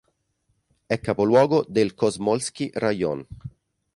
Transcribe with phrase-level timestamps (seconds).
[0.87, 3.21] È capoluogo del Komsomol'skij rajon.